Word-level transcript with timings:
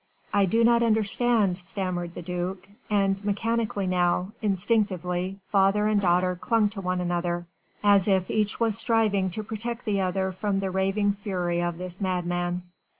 "I 0.33 0.45
do 0.47 0.63
not 0.63 0.81
understand," 0.81 1.59
stammered 1.59 2.15
the 2.15 2.23
duc, 2.23 2.67
and 2.89 3.23
mechanically 3.23 3.85
now 3.85 4.31
instinctively 4.41 5.37
father 5.51 5.85
and 5.85 6.01
daughter 6.01 6.35
clung 6.35 6.69
to 6.69 6.81
one 6.81 6.99
another 6.99 7.45
as 7.83 8.07
if 8.07 8.31
each 8.31 8.59
was 8.59 8.75
striving 8.75 9.29
to 9.29 9.43
protect 9.43 9.85
the 9.85 10.01
other 10.01 10.31
from 10.31 10.59
the 10.59 10.71
raving 10.71 11.13
fury 11.19 11.61
of 11.61 11.77
this 11.77 12.01
madman. 12.01 12.63